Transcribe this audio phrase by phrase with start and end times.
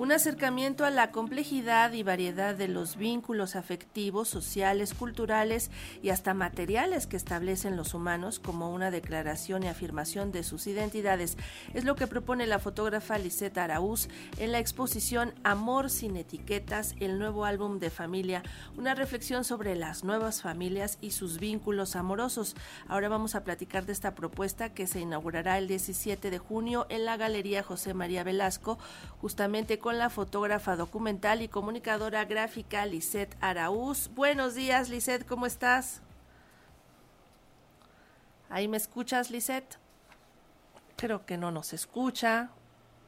[0.00, 5.70] un acercamiento a la complejidad y variedad de los vínculos afectivos, sociales, culturales
[6.02, 11.36] y hasta materiales que establecen los humanos como una declaración y afirmación de sus identidades.
[11.74, 14.08] Es lo que propone la fotógrafa Lisette Araúz
[14.38, 18.42] en la exposición Amor sin etiquetas, el nuevo álbum de familia,
[18.78, 22.56] una reflexión sobre las nuevas familias y sus vínculos amorosos.
[22.88, 27.04] Ahora vamos a platicar de esta propuesta que se inaugurará el 17 de junio en
[27.04, 28.78] la Galería José María Velasco,
[29.20, 34.10] justamente con la fotógrafa documental y comunicadora gráfica Lisette Araúz.
[34.14, 36.00] Buenos días, Lisette, ¿cómo estás?
[38.48, 39.78] ¿Ahí me escuchas, Lisette?
[40.96, 42.50] Creo que no nos escucha.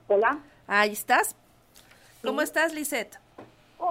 [0.08, 0.38] Hola.
[0.66, 1.36] Ahí estás.
[2.22, 3.18] ¿Cómo estás, Lisette?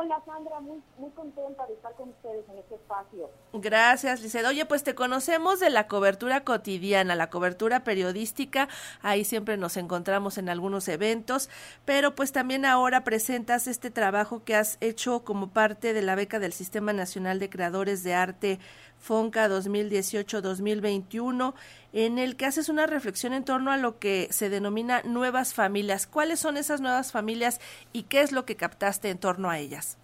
[0.04, 3.30] Hola Sandra, muy, muy contenta de estar con ustedes en este espacio.
[3.54, 4.48] Gracias, Liced.
[4.48, 8.68] Oye, pues te conocemos de la cobertura cotidiana, la cobertura periodística,
[9.04, 11.52] ahí siempre nos encontramos en algunos eventos,
[11.86, 16.40] pero pues también ahora presentas este trabajo que has hecho como parte de la beca
[16.40, 18.60] del Sistema Nacional de Creadores de Arte
[19.02, 21.54] FONCA 2018-2021,
[21.92, 26.08] en el que haces una reflexión en torno a lo que se denomina nuevas familias.
[26.08, 27.60] ¿Cuáles son esas nuevas familias
[27.92, 29.98] y qué es lo que captaste en torno a ellas?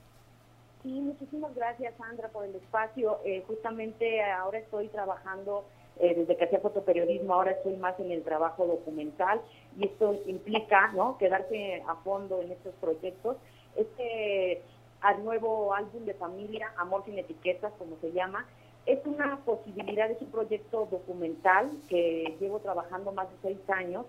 [0.83, 3.19] Sí, muchísimas gracias Sandra por el espacio.
[3.23, 5.65] Eh, justamente ahora estoy trabajando,
[5.99, 9.41] eh, desde que hacía fotoperiodismo, ahora estoy más en el trabajo documental
[9.77, 11.17] y esto implica ¿no?
[11.17, 13.37] quedarse a fondo en estos proyectos.
[13.75, 14.61] Este
[15.01, 18.45] al nuevo álbum de familia, Amor sin etiquetas, como se llama,
[18.87, 24.05] es una posibilidad, es un proyecto documental que llevo trabajando más de seis años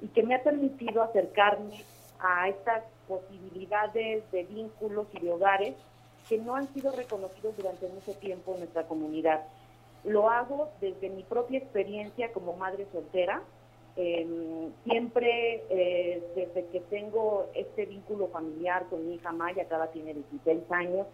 [0.00, 1.84] y que me ha permitido acercarme
[2.18, 5.74] a estas posibilidades de vínculos y de hogares
[6.28, 9.42] que no han sido reconocidos durante mucho tiempo en nuestra comunidad.
[10.04, 13.42] Lo hago desde mi propia experiencia como madre soltera.
[13.96, 19.90] Em, siempre eh, desde que tengo este vínculo familiar con mi hija Maya, que ahora
[19.90, 21.06] tiene 16 años,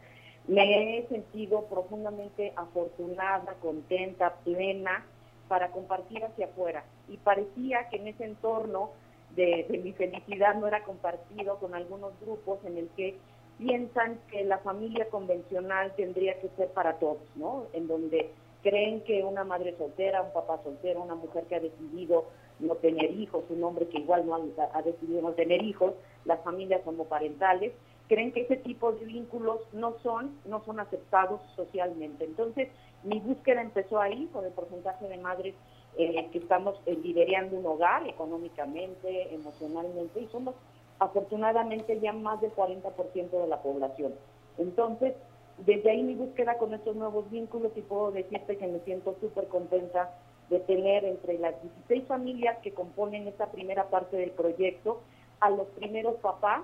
[0.48, 5.04] me he sentido profundamente afortunada, contenta, plena
[5.46, 6.84] para compartir hacia afuera.
[7.08, 8.90] Y parecía que en ese entorno
[9.36, 13.16] de, mi felicidad no era compartido con algunos grupos en el que
[13.58, 17.66] piensan que la familia convencional tendría que ser para todos, ¿no?
[17.74, 18.30] En donde
[18.62, 22.24] creen que una madre soltera, un papá soltero, una mujer que ha decidido
[22.58, 25.92] no tener hijos, un hombre que igual no ha, ha decidido no tener hijos,
[26.24, 27.72] las familias homoparentales,
[28.08, 32.24] creen que ese tipo de vínculos no son, no son aceptados socialmente.
[32.24, 32.68] Entonces,
[33.04, 35.54] mi búsqueda empezó ahí, con el porcentaje de madres
[35.96, 40.54] eh, que estamos eh, liderando un hogar económicamente, emocionalmente, y somos
[40.98, 44.14] afortunadamente ya más del 40% de la población.
[44.58, 45.14] Entonces,
[45.58, 49.48] desde ahí mi búsqueda con estos nuevos vínculos y puedo decirte que me siento súper
[49.48, 50.10] contenta
[50.50, 55.02] de tener entre las 16 familias que componen esta primera parte del proyecto
[55.40, 56.62] a los primeros papás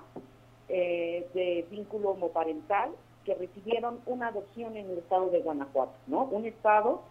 [0.69, 2.91] eh, de vínculo homoparental
[3.23, 6.23] que recibieron una adopción en el estado de Guanajuato, ¿no?
[6.25, 7.01] Un estado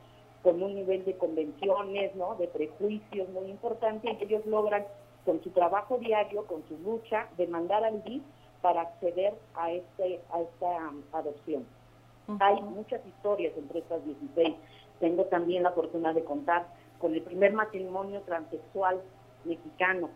[0.43, 2.37] con un nivel de convenciones, ¿no?
[2.37, 4.87] De prejuicios muy importante y ellos logran
[5.25, 8.23] con su trabajo diario, con su lucha, demandar al DIF
[8.61, 11.67] para acceder a, este, a esta um, adopción.
[12.41, 14.55] Hay muchas historias entre estas 16.
[15.01, 16.67] Tengo también la fortuna de contar
[16.99, 19.03] con el primer matrimonio transexual
[19.45, 20.09] mexicano,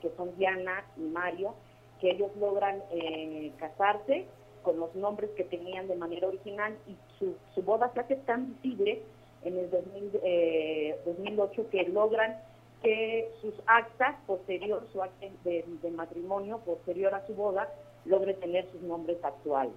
[0.00, 1.54] que son Diana y Mario,
[2.02, 4.26] que ellos logran eh, casarse
[4.64, 9.02] con los nombres que tenían de manera original y su, boda se hace tan visible
[9.44, 12.40] en el 2008 eh, que logran
[12.82, 17.72] que sus actas posterior, su acta de, matrimonio posterior a su boda,
[18.04, 19.74] logre tener sus nombres actuales.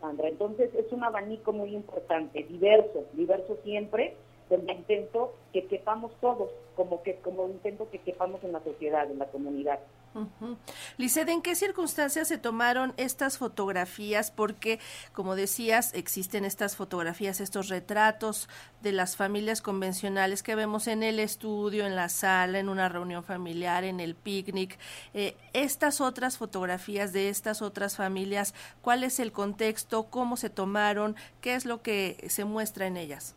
[0.00, 4.16] Sandra, entonces es un abanico muy importante, diverso, diverso siempre,
[4.50, 9.20] donde intento que quepamos todos, como que como intento que quepamos en la sociedad, en
[9.20, 9.78] la comunidad.
[10.14, 10.56] Uh
[10.98, 14.30] ¿en qué circunstancias se tomaron estas fotografías?
[14.30, 14.78] Porque,
[15.12, 18.48] como decías, existen estas fotografías, estos retratos
[18.82, 23.24] de las familias convencionales que vemos en el estudio, en la sala, en una reunión
[23.24, 24.78] familiar, en el picnic.
[25.14, 30.04] Eh, estas otras fotografías de estas otras familias, ¿cuál es el contexto?
[30.04, 31.16] ¿Cómo se tomaron?
[31.40, 33.34] ¿Qué es lo que se muestra en ellas?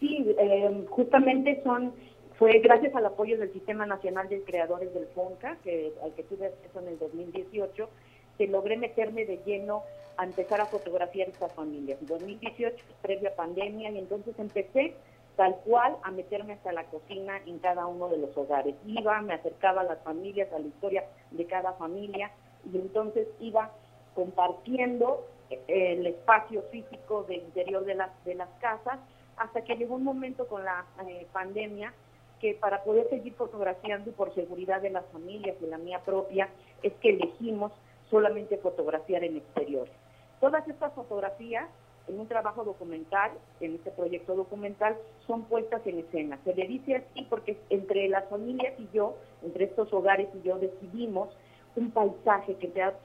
[0.00, 1.92] Sí, eh, justamente son
[2.38, 6.46] fue gracias al apoyo del Sistema Nacional de Creadores del FONCA, que, al que tuve
[6.46, 7.90] acceso en el 2018,
[8.38, 9.82] que logré meterme de lleno
[10.16, 11.98] a empezar a fotografiar estas familias.
[12.00, 14.94] En 2018, previa pandemia, y entonces empecé
[15.34, 18.76] tal cual a meterme hasta la cocina en cada uno de los hogares.
[18.86, 22.30] Iba, me acercaba a las familias, a la historia de cada familia,
[22.72, 23.72] y entonces iba
[24.14, 29.00] compartiendo eh, el espacio físico del interior de las, de las casas,
[29.36, 31.92] hasta que llegó un momento con la eh, pandemia
[32.40, 36.48] que para poder seguir fotografiando por seguridad de las familias y la mía propia,
[36.82, 37.72] es que elegimos
[38.10, 39.92] solamente fotografiar en exteriores.
[40.40, 41.68] Todas estas fotografías
[42.08, 44.96] en un trabajo documental, en este proyecto documental,
[45.26, 46.38] son puestas en escena.
[46.44, 50.58] Se le dice así porque entre las familias y yo, entre estos hogares y yo,
[50.58, 51.28] decidimos
[51.76, 52.98] un paisaje que sea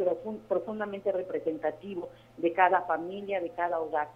[0.48, 4.10] profundamente representativo de cada familia, de cada hogar.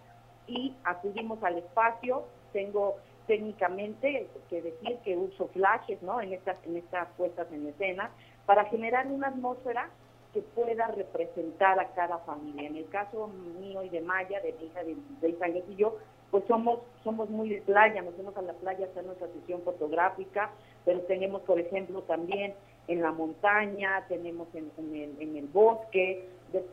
[0.46, 2.96] Y acudimos al espacio, tengo
[3.28, 6.20] técnicamente que decir que uso flashes ¿no?
[6.20, 8.10] en, estas, en estas puestas en escena
[8.46, 9.90] para generar una atmósfera
[10.32, 12.68] que pueda representar a cada familia.
[12.68, 13.28] En el caso
[13.60, 15.96] mío y de Maya, de mi hija de 16 años y yo,
[16.30, 19.62] pues somos somos muy de playa, nos vamos a la playa a hacer nuestra sesión
[19.62, 20.50] fotográfica,
[20.84, 22.54] pero tenemos, por ejemplo, también
[22.86, 26.28] en la montaña, tenemos en, en, el, bosque,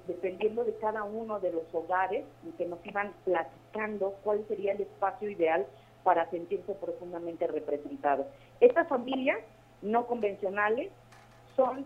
[0.07, 2.25] dependiendo de cada uno de los hogares,
[2.57, 5.65] que nos iban platicando cuál sería el espacio ideal
[6.05, 8.27] para sentirse profundamente representados.
[8.59, 9.39] Estas familias
[9.81, 10.91] no convencionales
[11.55, 11.83] son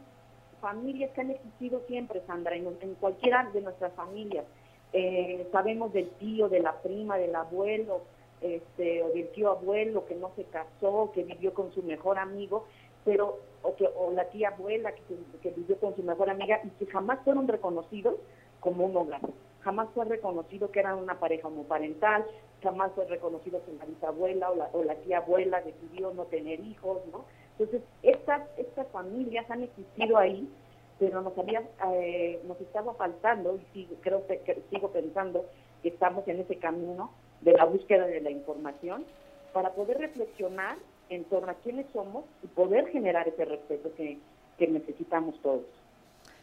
[0.60, 4.44] familias que han existido siempre, Sandra, en, cualquiera de nuestras familias.
[4.92, 8.02] Eh, sabemos del tío, de la prima, del abuelo,
[8.42, 12.66] este, o del tío abuelo que no se casó, que vivió con su mejor amigo,
[13.06, 15.02] pero o, que, o la tía abuela que,
[15.42, 18.16] que vivió con su mejor amiga y que jamás fueron reconocidos
[18.60, 19.22] como un hogar.
[19.62, 22.26] Jamás fue reconocido que eran una pareja homoparental,
[22.64, 27.26] jamás fue reconocido que la bisabuela o la, tía abuela decidió no tener hijos, ¿no?
[27.58, 30.50] Entonces, estas, estas familias han existido ahí,
[30.98, 31.62] pero nos había,
[31.94, 35.46] eh, nos estaba faltando, y creo que, sigo pensando
[35.82, 37.12] que estamos en ese camino
[37.42, 39.06] de la búsqueda de la información,
[39.52, 40.78] para poder reflexionar
[41.10, 45.66] en torno a quiénes somos y poder generar ese respeto que necesitamos todos.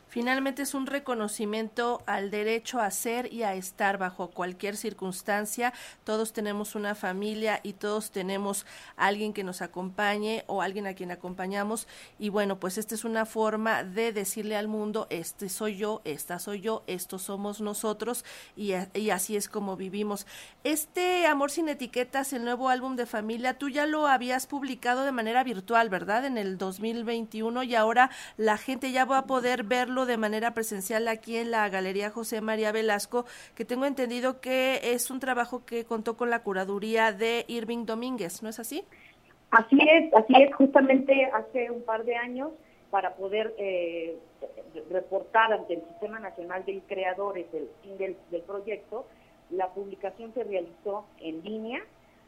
[0.09, 5.73] Finalmente es un reconocimiento al derecho a ser y a estar bajo cualquier circunstancia.
[6.05, 8.67] Todos tenemos una familia y todos tenemos
[8.97, 11.89] alguien que nos acompañe o alguien a quien acompañamos.
[12.19, 16.39] Y bueno, pues esta es una forma de decirle al mundo, este soy yo, esta
[16.39, 18.25] soy yo, estos somos nosotros
[18.57, 18.73] y,
[19.11, 20.27] así es como vivimos.
[20.65, 25.13] Este Amor sin etiquetas, el nuevo álbum de familia, tú ya lo habías publicado de
[25.13, 26.25] manera virtual, ¿verdad?
[26.25, 31.09] En el 2021 y ahora la gente ya va a poder verlo de manera presencial
[31.09, 33.25] aquí en la Galería José María Velasco,
[33.55, 38.43] que tengo entendido que es un trabajo que contó con la curaduría de Irving Domínguez,
[38.43, 38.85] ¿no es así?
[39.51, 42.51] Así es, así es, justamente hace un par de años
[42.91, 44.17] para poder eh,
[44.91, 47.69] reportar ante el Sistema Nacional de Creadores del,
[47.99, 49.07] del, del proyecto,
[49.51, 51.81] la publicación se realizó en línea,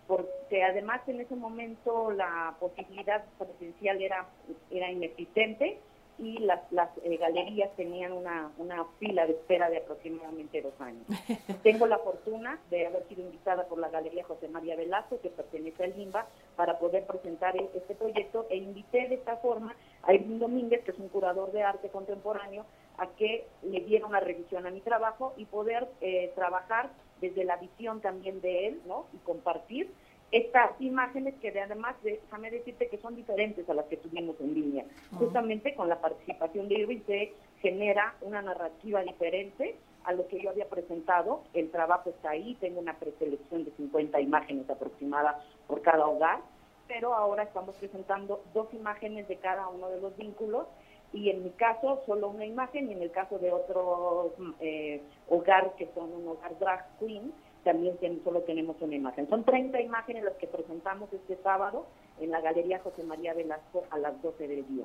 [0.07, 4.27] porque además en ese momento la posibilidad presencial era,
[4.71, 5.79] era inexistente
[6.19, 11.07] y las, las eh, galerías tenían una, una fila de espera de aproximadamente dos años.
[11.63, 15.85] Tengo la fortuna de haber sido invitada por la Galería José María Velasco, que pertenece
[15.85, 16.27] al LIMBA,
[16.57, 20.91] para poder presentar e, este proyecto e invité de esta forma a Edwin Domínguez, que
[20.91, 22.65] es un curador de arte contemporáneo,
[22.99, 26.91] a que le diera una revisión a mi trabajo y poder eh, trabajar
[27.21, 29.07] desde la visión también de él, ¿no?
[29.13, 29.93] Y compartir
[30.31, 34.85] estas imágenes que además, déjame decirte que son diferentes a las que tuvimos en línea.
[35.19, 40.51] Justamente con la participación de Irving se genera una narrativa diferente a lo que yo
[40.51, 41.45] había presentado.
[41.55, 45.37] El trabajo está ahí, tengo una preselección de 50 imágenes aproximadas
[45.67, 46.41] por cada hogar,
[46.87, 50.67] pero ahora estamos presentando dos imágenes de cada uno de los vínculos
[51.13, 55.75] y en mi caso solo una imagen y en el caso de otro eh, hogar
[55.77, 57.33] que son un hogar drag queen,
[57.65, 59.29] también solo tenemos una imagen.
[59.29, 61.87] Son 30 imágenes las que presentamos este sábado
[62.21, 64.85] en la Galería José María Velasco a las 12 del día.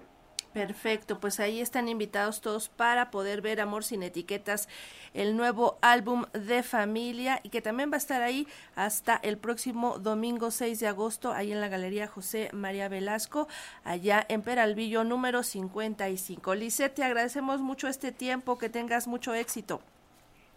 [0.53, 4.69] Perfecto, pues ahí están invitados todos para poder ver Amor sin etiquetas,
[5.15, 9.97] el nuevo álbum de familia y que también va a estar ahí hasta el próximo
[9.97, 13.47] domingo 6 de agosto, ahí en la Galería José María Velasco,
[13.83, 16.53] allá en Peralvillo número 55.
[16.53, 19.81] Lisette, te agradecemos mucho este tiempo, que tengas mucho éxito.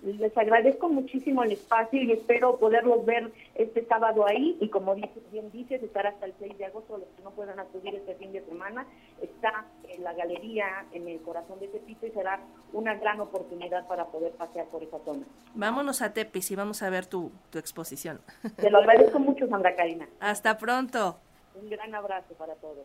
[0.03, 5.51] Les agradezco muchísimo el espacio y espero poderlos ver este sábado ahí y como bien
[5.53, 8.43] dices, estar hasta el 6 de agosto, los que no puedan acudir este fin de
[8.45, 8.87] semana,
[9.23, 12.41] está en la galería en el corazón de Tepito y será
[12.73, 15.25] una gran oportunidad para poder pasear por esa zona.
[15.55, 18.21] Vámonos a Tepis y vamos a ver tu, tu exposición.
[18.57, 20.07] Te lo agradezco mucho, Sandra Karina.
[20.21, 21.19] Hasta pronto.
[21.55, 22.85] Un gran abrazo para todos.